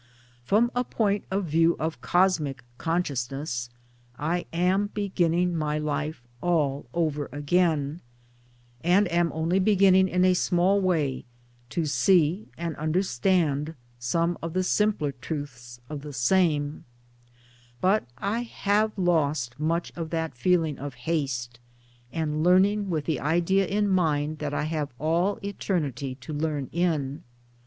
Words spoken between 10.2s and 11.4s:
a small way